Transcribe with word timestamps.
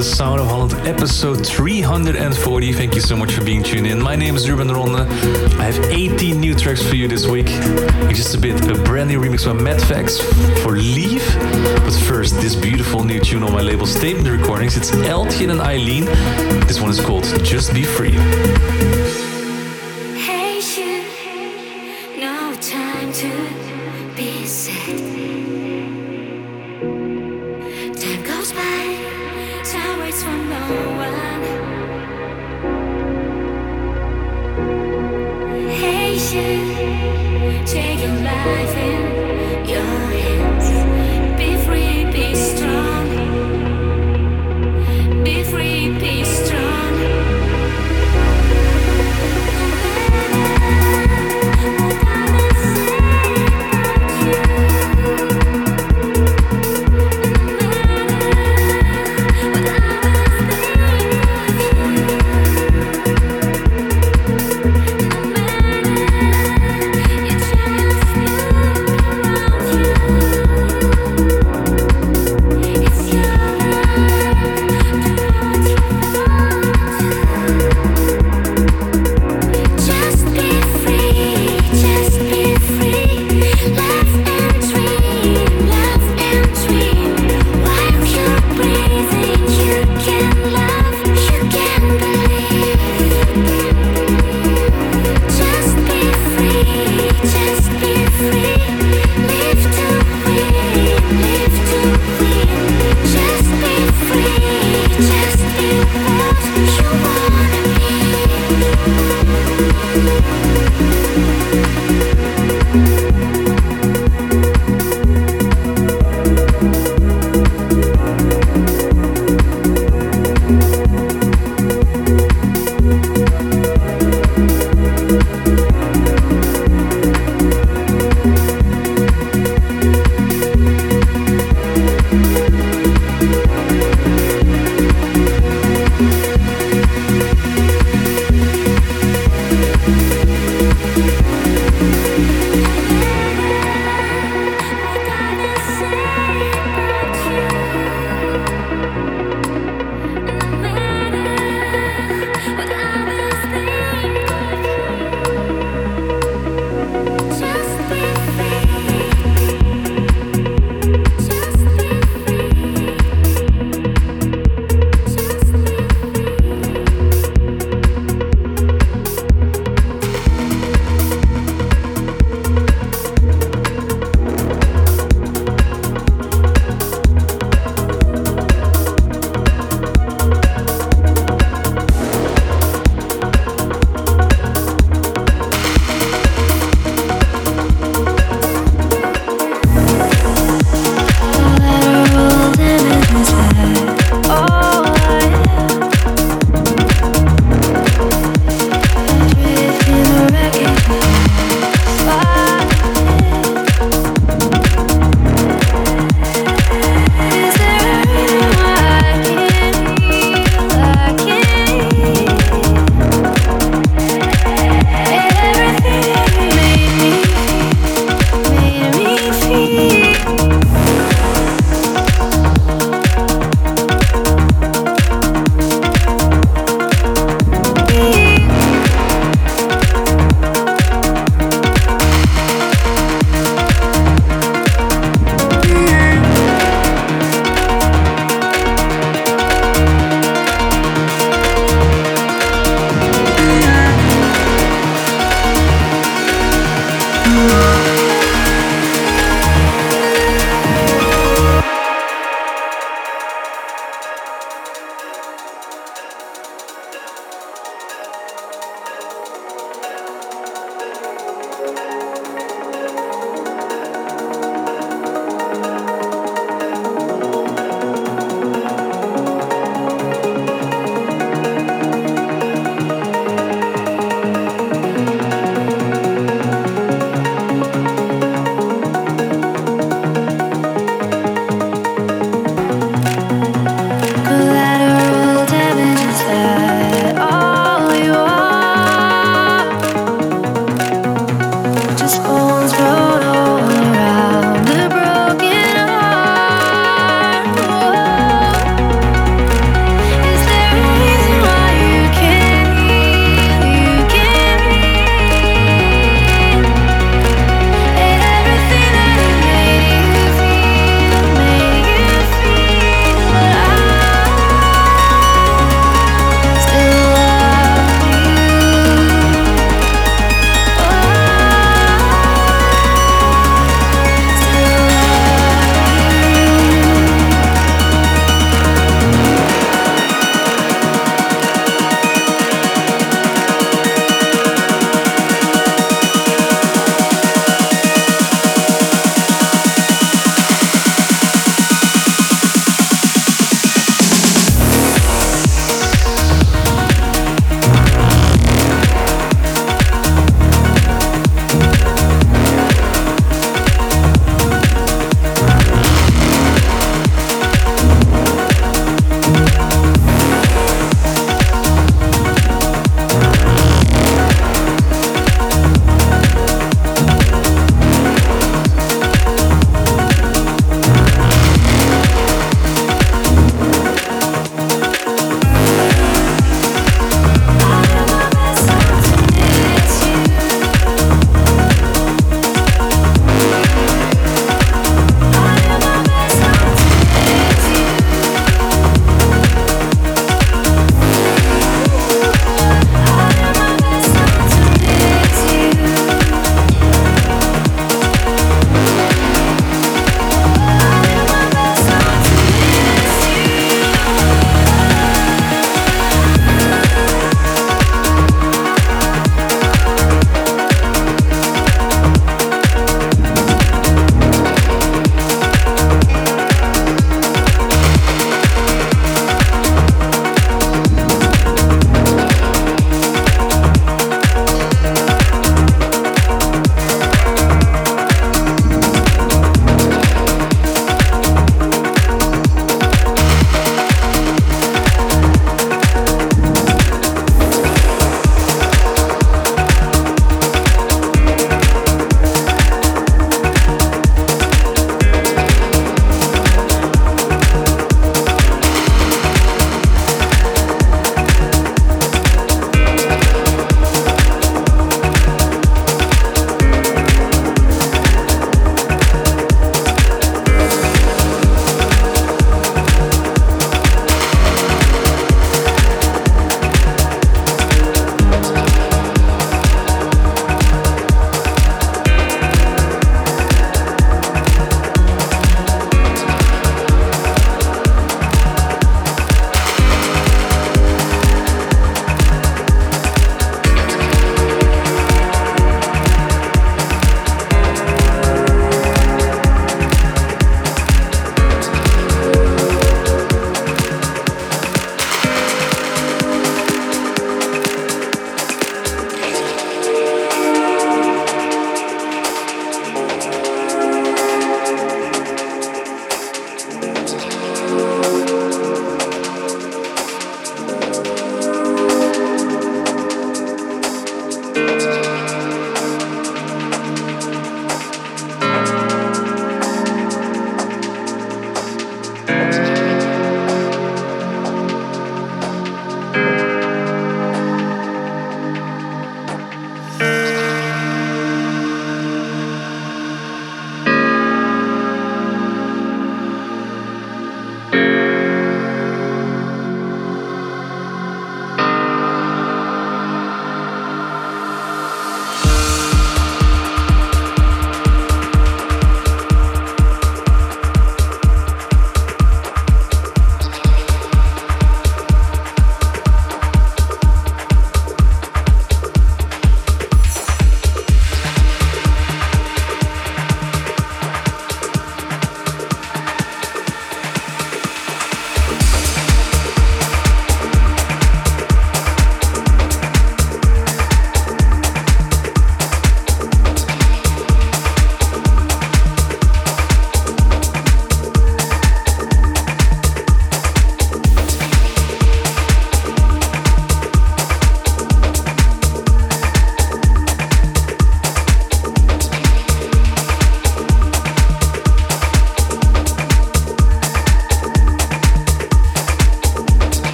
the 0.00 0.04
Sound 0.04 0.40
of 0.40 0.46
Holland 0.46 0.72
episode 0.88 1.46
340. 1.46 2.72
Thank 2.72 2.94
you 2.94 3.02
so 3.02 3.14
much 3.18 3.34
for 3.34 3.44
being 3.44 3.62
tuned 3.62 3.86
in. 3.86 4.00
My 4.00 4.16
name 4.16 4.34
is 4.34 4.48
Ruben 4.48 4.68
Ronde. 4.68 4.96
I 4.96 5.64
have 5.64 5.78
18 5.90 6.40
new 6.40 6.54
tracks 6.54 6.82
for 6.82 6.96
you 6.96 7.06
this 7.06 7.26
week. 7.26 7.50
In 7.50 8.14
just 8.14 8.34
a 8.34 8.38
bit, 8.38 8.58
a 8.70 8.82
brand 8.82 9.10
new 9.10 9.20
remix 9.20 9.44
by 9.44 9.52
Matt 9.52 9.78
for 10.62 10.76
LEVV. 10.78 11.84
But 11.84 11.92
first, 12.08 12.36
this 12.36 12.54
beautiful 12.54 13.04
new 13.04 13.20
tune 13.20 13.42
on 13.42 13.52
my 13.52 13.60
label 13.60 13.86
Statement 13.86 14.26
Recordings. 14.26 14.74
It's 14.78 14.90
LTN 14.90 15.50
and 15.50 15.60
Aelyn. 15.60 16.06
This 16.66 16.80
one 16.80 16.90
is 16.90 16.98
called 16.98 17.24
Just 17.44 17.74
Be 17.74 17.84
Free. 17.84 18.16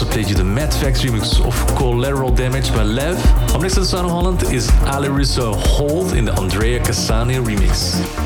Also 0.00 0.12
played 0.14 0.30
you 0.30 0.34
the 0.34 0.42
Matt 0.42 0.72
Fax 0.72 1.02
remix 1.02 1.44
of 1.46 1.76
Collateral 1.76 2.30
Damage 2.30 2.70
by 2.70 2.84
LEVV. 2.84 3.54
Up 3.54 3.60
next 3.60 3.74
the 3.74 3.84
Sound 3.84 4.06
of 4.06 4.12
Holland 4.12 4.42
is 4.44 4.70
Ale 4.86 5.10
Russo 5.10 5.52
Hold 5.52 6.14
in 6.14 6.24
the 6.24 6.32
Andrea 6.40 6.82
Cassino 6.82 7.44
remix. 7.44 8.19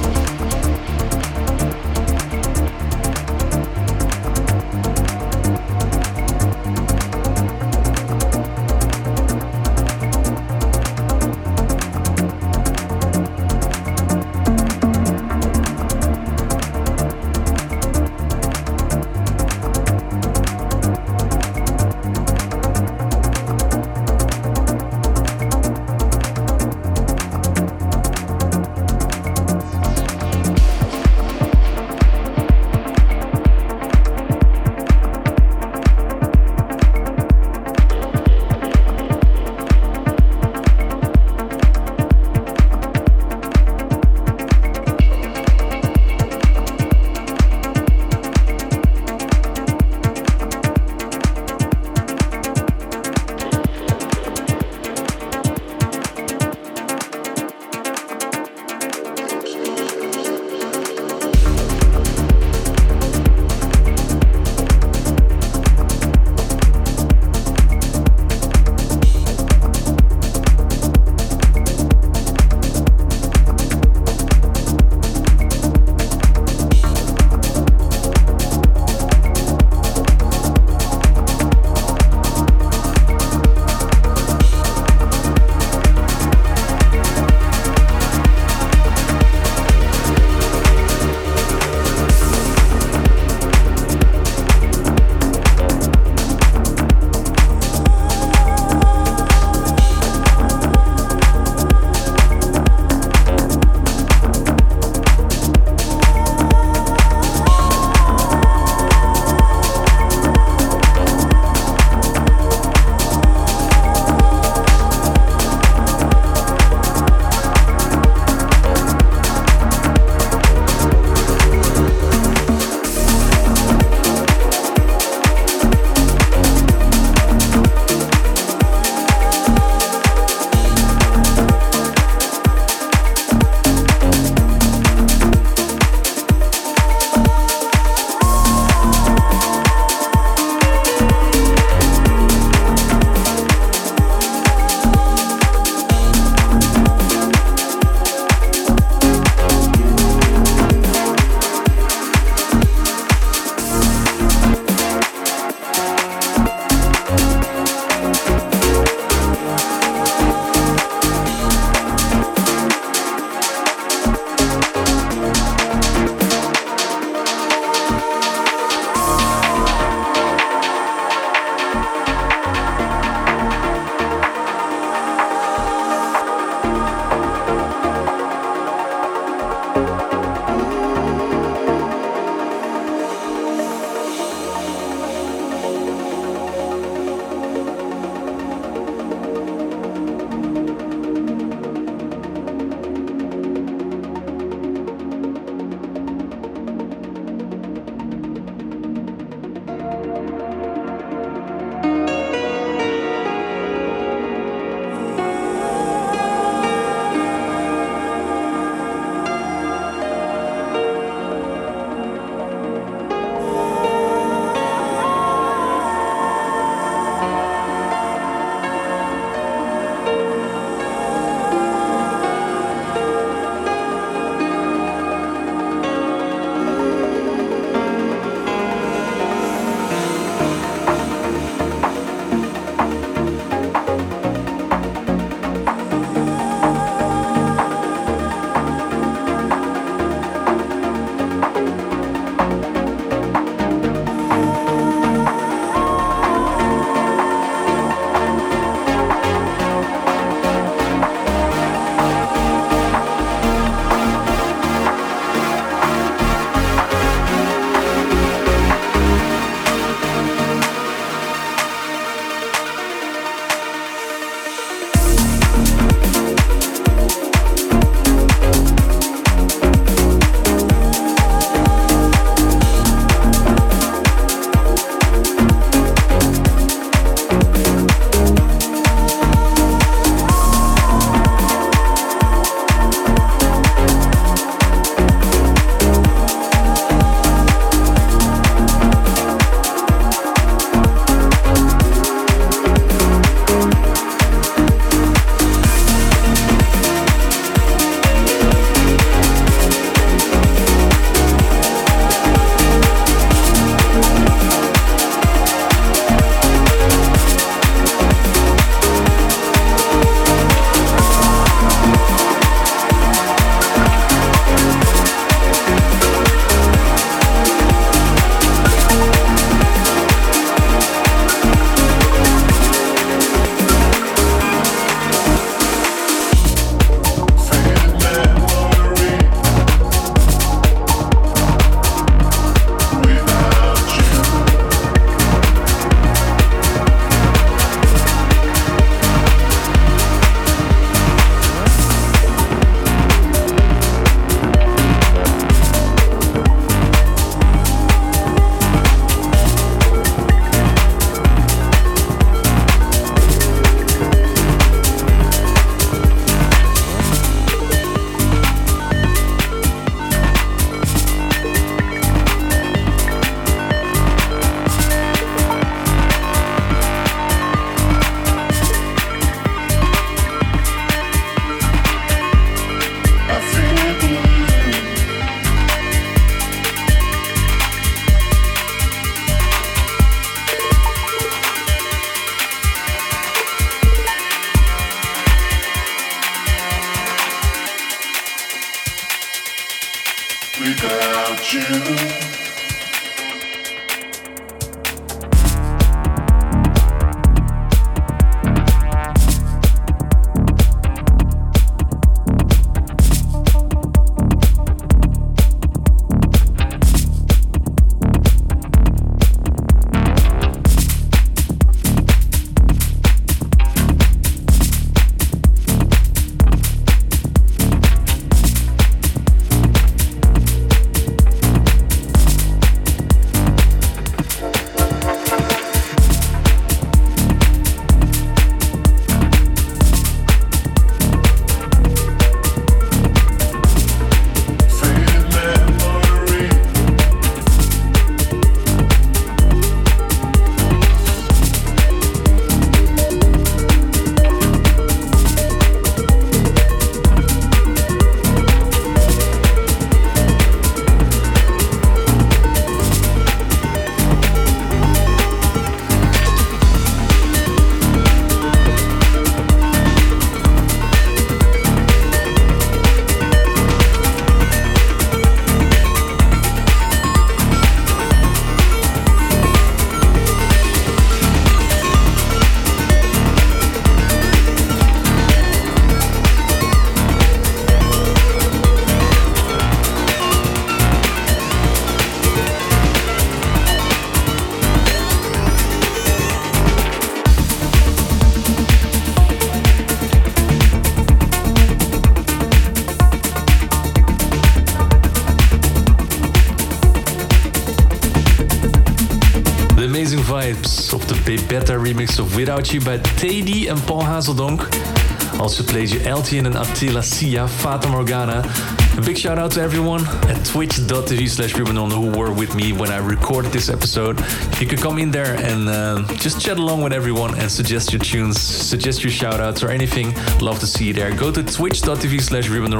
Remix 502.14 502.18
of 502.18 502.36
Without 502.36 502.72
You 502.72 502.80
by 502.80 502.98
TD 502.98 503.70
and 503.70 503.80
Paul 503.82 504.02
Hazendonk. 504.02 505.40
Also 505.40 505.62
played 505.64 505.90
you 505.90 506.00
LTN 506.00 506.46
and 506.46 506.54
Atilla 506.54 507.02
Syah, 507.02 507.48
Fata 507.48 507.88
Morgana. 507.88 508.83
A 508.96 509.00
big 509.00 509.18
shout 509.18 509.38
out 509.40 509.50
to 509.52 509.60
everyone 509.60 510.06
at 510.28 510.44
twitch.tv 510.46 511.28
slash 511.28 511.54
Ruben 511.54 511.74
who 511.74 512.16
were 512.16 512.32
with 512.32 512.54
me 512.54 512.72
when 512.72 512.90
I 512.90 512.98
recorded 512.98 513.50
this 513.50 513.68
episode. 513.68 514.20
You 514.60 514.68
can 514.68 514.78
come 514.78 514.98
in 514.98 515.10
there 515.10 515.34
and 515.34 515.68
uh, 515.68 516.06
just 516.14 516.40
chat 516.40 516.58
along 516.58 516.82
with 516.82 516.92
everyone 516.92 517.36
and 517.38 517.50
suggest 517.50 517.92
your 517.92 518.00
tunes, 518.00 518.40
suggest 518.40 519.02
your 519.02 519.10
shout 519.10 519.40
outs 519.40 519.64
or 519.64 519.70
anything. 519.70 520.14
Love 520.38 520.60
to 520.60 520.66
see 520.66 520.84
you 520.84 520.92
there. 520.92 521.12
Go 521.12 521.32
to 521.32 521.42
twitch.tv 521.42 522.20
slash 522.20 522.48
Ruben 522.48 522.70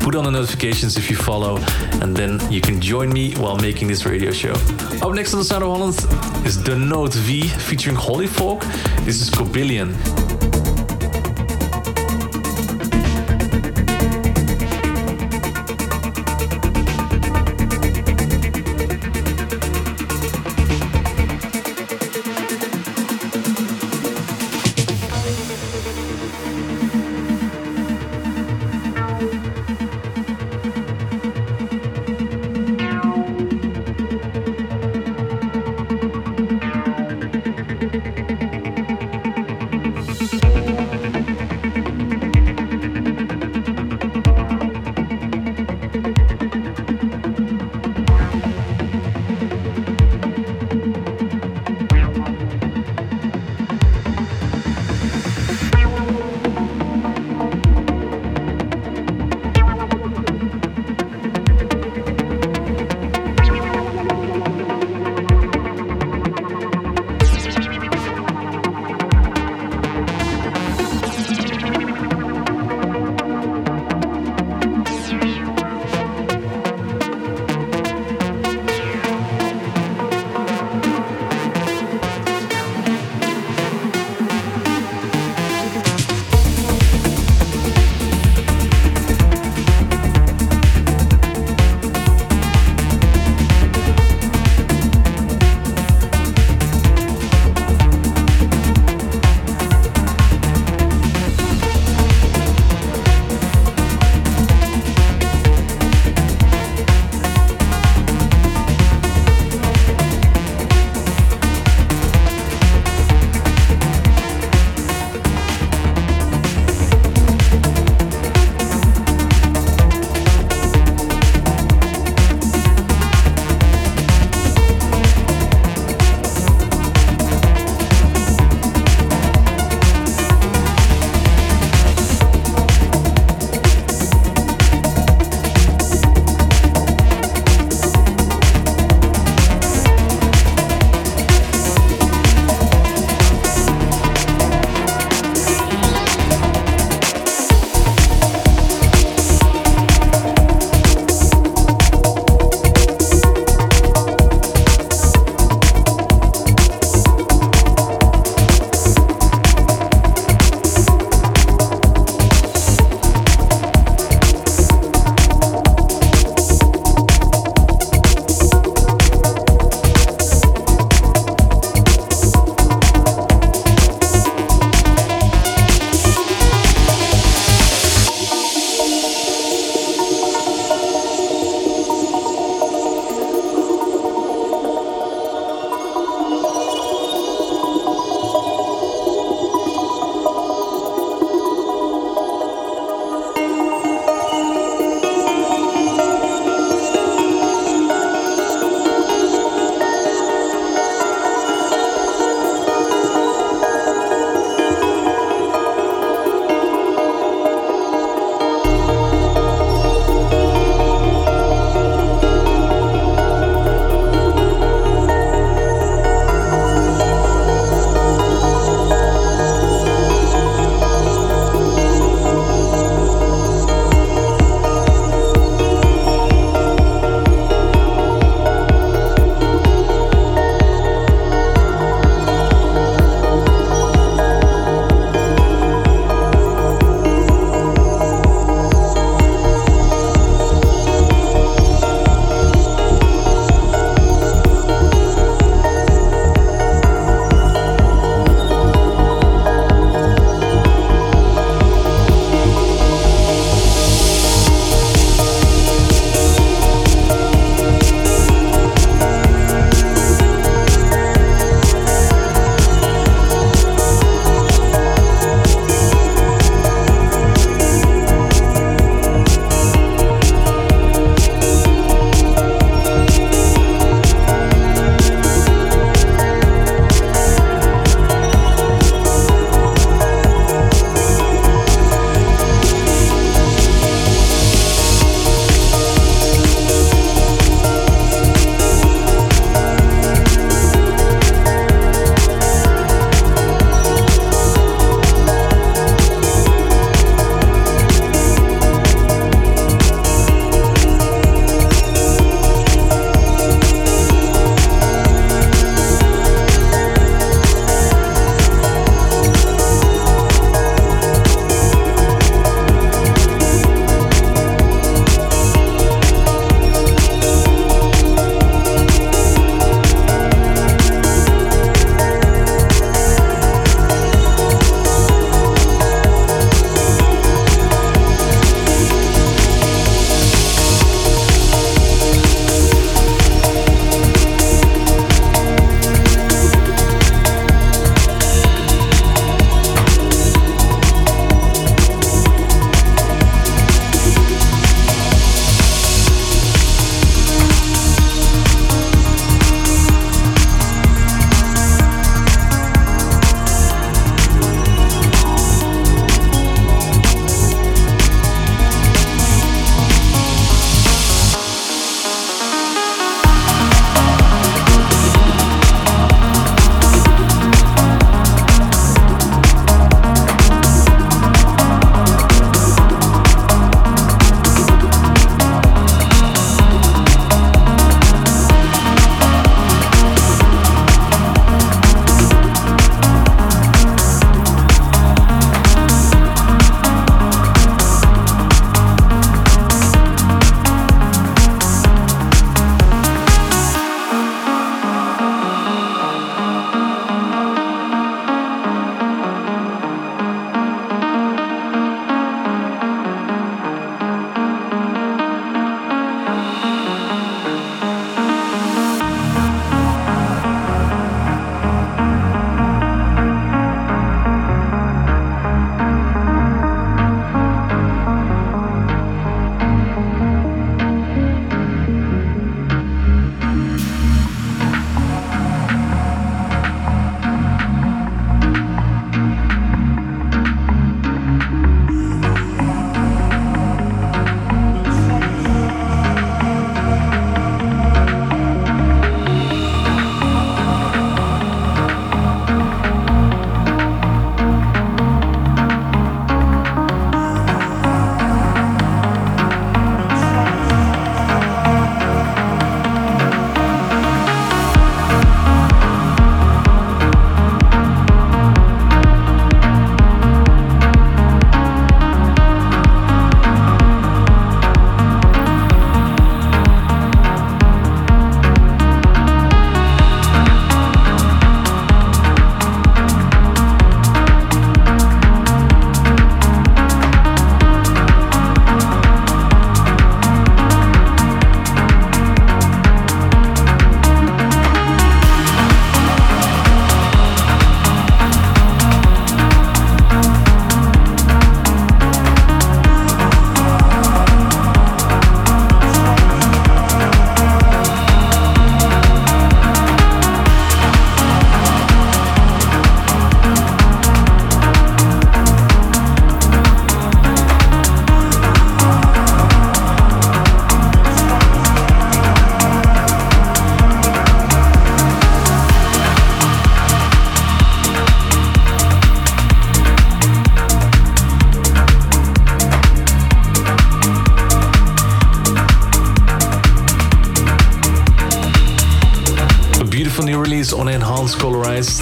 put 0.00 0.14
on 0.14 0.24
the 0.24 0.30
notifications 0.30 0.98
if 0.98 1.08
you 1.08 1.16
follow, 1.16 1.56
and 2.02 2.14
then 2.14 2.40
you 2.52 2.60
can 2.60 2.78
join 2.78 3.10
me 3.10 3.32
while 3.36 3.56
making 3.56 3.88
this 3.88 4.04
radio 4.04 4.30
show. 4.30 4.52
Up 5.00 5.14
next 5.14 5.32
on 5.32 5.38
the 5.38 5.44
Sound 5.44 5.64
of 5.64 5.70
Holland 5.70 5.94
is 6.46 6.62
The 6.62 6.76
Note 6.76 7.14
V 7.14 7.48
featuring 7.48 7.96
Holy 7.96 8.26
Folk. 8.26 8.60
This 9.04 9.22
is 9.22 9.30
Kybalion. 9.30 10.25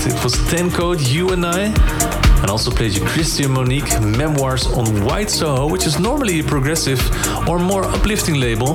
It 0.06 0.22
was 0.22 0.34
Tencode, 0.34 1.10
You 1.10 1.30
and 1.30 1.46
I. 1.46 1.72
And 2.42 2.50
also 2.50 2.70
played 2.70 2.94
you 2.94 3.02
Christian 3.06 3.52
Monique 3.52 4.00
Memoirs 4.02 4.66
on 4.66 5.02
White 5.02 5.30
Soho, 5.30 5.66
which 5.66 5.86
is 5.86 5.98
normally 5.98 6.40
a 6.40 6.44
progressive 6.44 7.00
or 7.48 7.58
more 7.58 7.84
uplifting 7.84 8.34
label. 8.34 8.74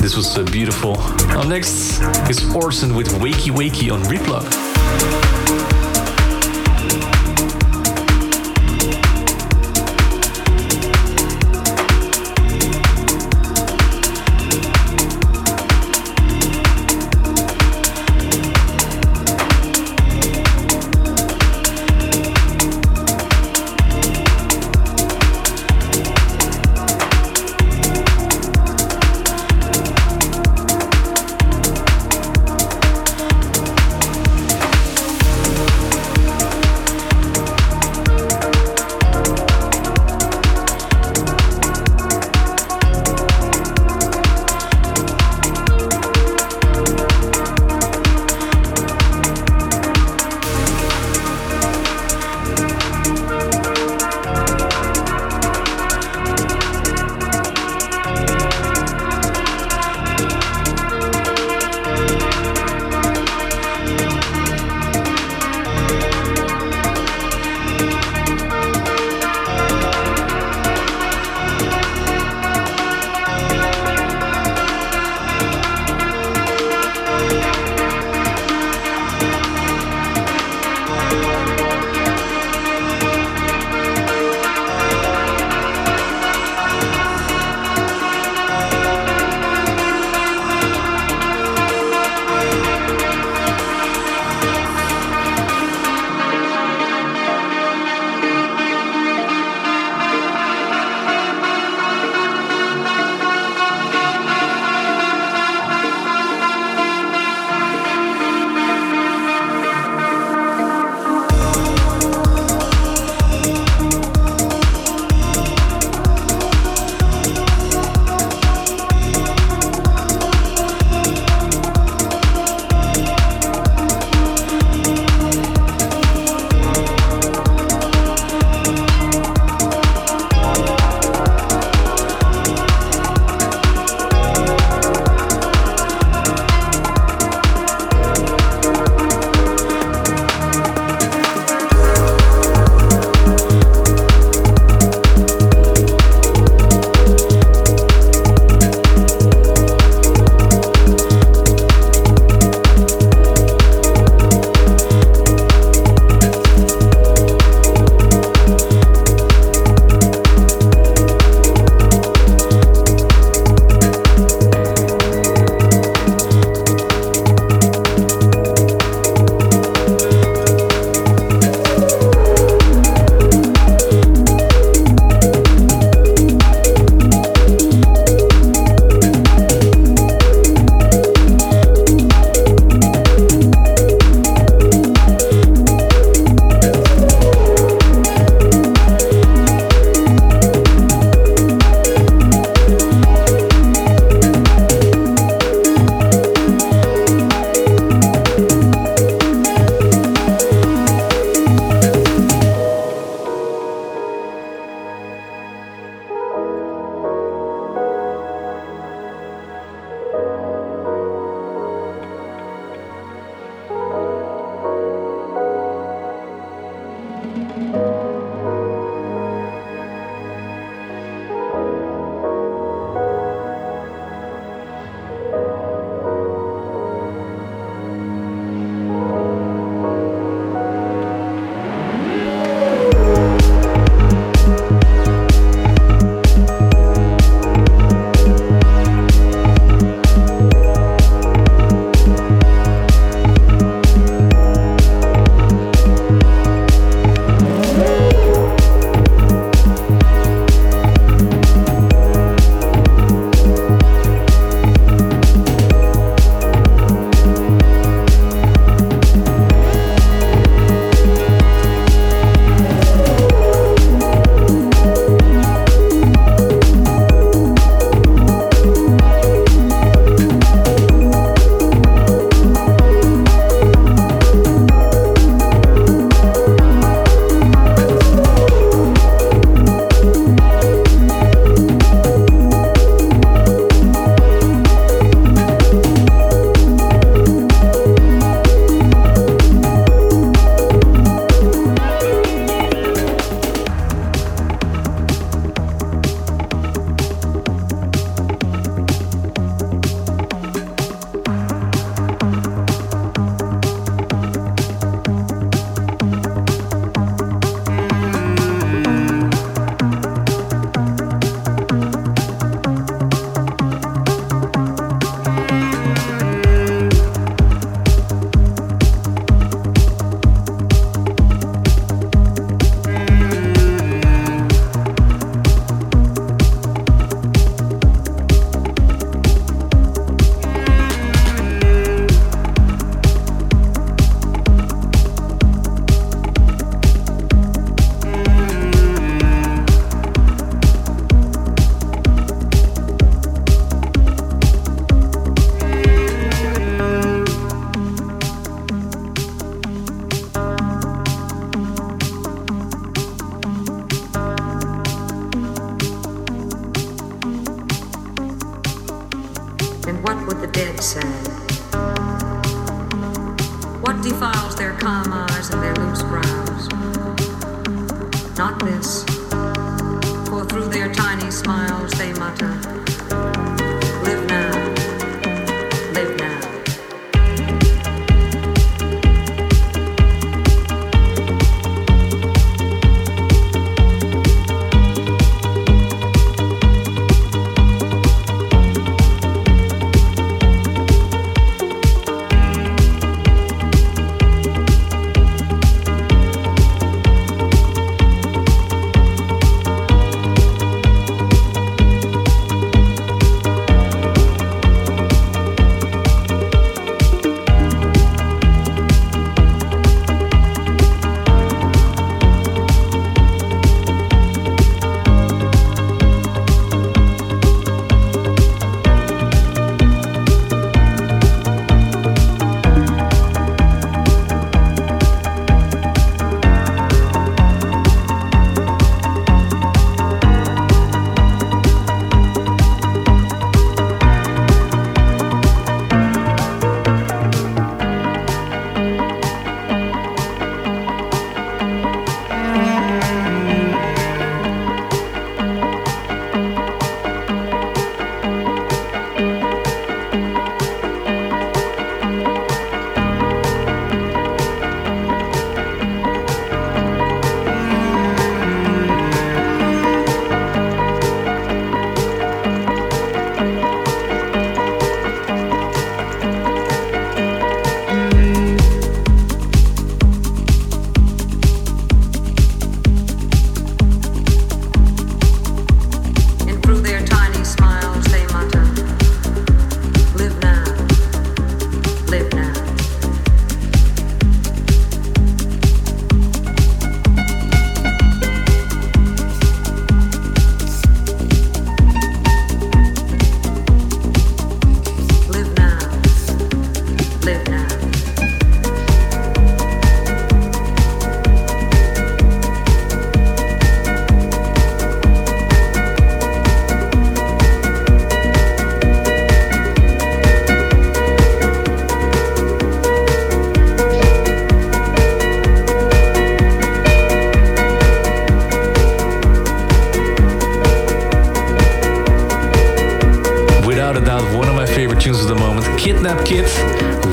This 0.00 0.16
was 0.16 0.36
uh, 0.36 0.42
beautiful. 0.42 0.98
Up 1.38 1.46
next 1.46 2.00
is 2.28 2.40
Orsen 2.52 2.96
with 2.96 3.08
Wakey 3.20 3.52
Wakey 3.52 3.92
on 3.92 4.02
Replug. 4.02 5.45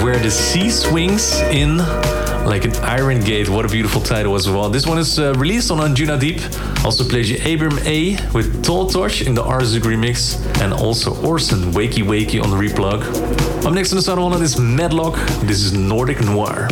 Where 0.04 0.20
the 0.20 0.32
sea 0.32 0.70
swings 0.70 1.40
in 1.42 1.78
like 2.46 2.66
an 2.66 2.76
iron 2.78 3.22
gate. 3.22 3.48
What 3.50 3.66
a 3.66 3.70
beautiful 3.70 4.02
title 4.02 4.36
as 4.36 4.50
well. 4.50 4.70
This 4.70 4.86
one 4.86 4.98
is 4.98 5.18
uh, 5.18 5.34
released 5.36 5.72
on 5.72 5.78
Anjunadeep. 5.80 6.84
Also 6.84 7.08
plays 7.08 7.30
you 7.30 7.38
Abraham 7.42 7.80
A 7.88 8.14
with 8.34 8.64
Taltosh 8.66 9.26
in 9.26 9.34
the 9.34 9.44
Arzuk 9.44 9.82
remix, 9.82 10.38
and 10.62 10.74
also 10.74 11.14
Orsen 11.14 11.72
Wakey 11.72 12.04
Wakey 12.04 12.44
on 12.44 12.50
the 12.50 12.58
replug. 12.58 13.04
Up 13.66 13.74
next 13.74 13.92
on 13.92 13.96
the 13.96 14.02
side 14.02 14.18
one 14.18 14.42
is 14.42 14.60
Madloch. 14.60 15.16
This 15.42 15.62
is 15.62 15.74
Nordic 15.74 16.22
Noir. 16.22 16.68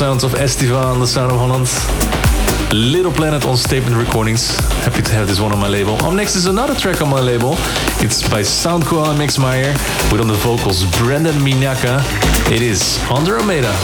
Sounds 0.00 0.24
of 0.24 0.32
Estiva 0.32 0.82
on 0.82 0.98
the 0.98 1.06
sound 1.06 1.30
of 1.30 1.38
Holland. 1.38 1.68
Little 2.72 3.12
Planet 3.12 3.44
on 3.44 3.54
Statement 3.54 3.94
Recordings. 3.94 4.56
Happy 4.82 5.02
to 5.02 5.12
have 5.12 5.28
this 5.28 5.40
one 5.40 5.52
on 5.52 5.58
my 5.58 5.68
label. 5.68 5.92
Up 5.96 6.14
next 6.14 6.36
is 6.36 6.46
another 6.46 6.74
track 6.74 7.02
on 7.02 7.10
my 7.10 7.20
label. 7.20 7.52
It's 8.00 8.26
by 8.26 8.40
Sound 8.40 8.86
Quelle 8.86 9.10
and 9.10 9.18
Max 9.18 9.38
Mayer 9.38 9.72
with 10.10 10.22
on 10.22 10.28
the 10.28 10.40
vocals 10.40 10.86
Brandon 10.96 11.34
Mignacca. 11.34 12.00
It 12.50 12.62
is 12.62 12.98
Andromeda. 13.10 13.76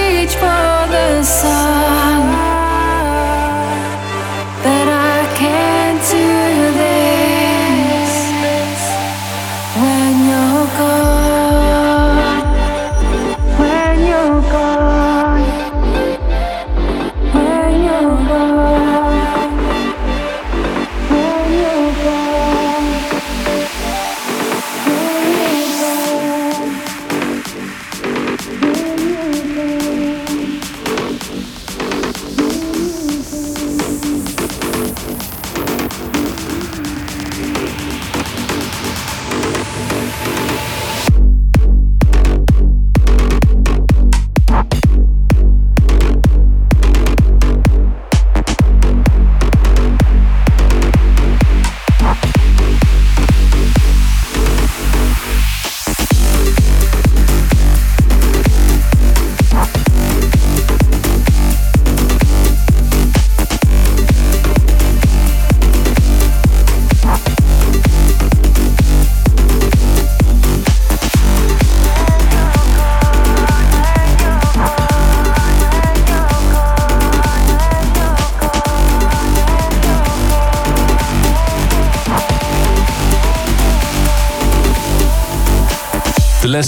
reach 0.00 0.34
for 0.34 0.86
the 0.94 1.22
sun. 1.22 1.99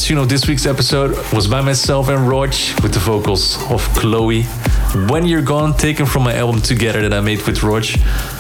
Tune 0.03 0.19
of 0.19 0.29
this 0.29 0.49
week's 0.49 0.67
episode 0.67 1.11
was 1.33 1.47
by 1.47 1.61
myself 1.61 2.09
and 2.09 2.29
Rodg 2.29 2.55
with 2.83 2.93
the 2.93 2.99
vocals 2.99 3.57
of 3.71 3.81
Chloe. 3.95 4.43
When 5.09 5.25
You're 5.27 5.43
Gone, 5.43 5.77
taken 5.77 6.07
from 6.07 6.25
my 6.25 6.35
album 6.35 6.61
Together 6.61 7.03
that 7.03 7.13
I 7.13 7.21
made 7.21 7.41
with 7.47 7.63
Rodg, 7.63 7.87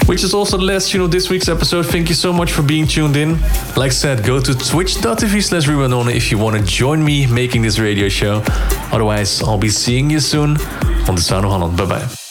which 0.06 0.24
is 0.24 0.34
also 0.34 0.56
the 0.56 0.64
last 0.64 0.90
tune 0.90 1.02
of 1.02 1.12
this 1.12 1.30
week's 1.30 1.48
episode. 1.48 1.86
Thank 1.86 2.08
you 2.08 2.16
so 2.16 2.32
much 2.32 2.50
for 2.50 2.62
being 2.62 2.88
tuned 2.88 3.16
in. 3.16 3.40
Like 3.76 3.90
I 3.92 3.96
said, 4.04 4.24
go 4.24 4.40
to 4.40 4.54
twitch.tv 4.54 5.42
slash 5.42 5.66
Rubenone 5.66 6.14
if 6.14 6.32
you 6.32 6.38
want 6.38 6.56
to 6.56 6.62
join 6.64 7.04
me 7.04 7.26
making 7.26 7.62
this 7.62 7.78
radio 7.78 8.08
show. 8.08 8.42
Otherwise, 8.90 9.40
I'll 9.40 9.56
be 9.56 9.68
seeing 9.68 10.10
you 10.10 10.18
soon 10.18 10.60
on 11.08 11.14
the 11.14 11.22
Sound 11.22 11.44
of 11.44 11.52
Holland. 11.52 11.76
Bye 11.76 11.86
bye. 11.86 12.22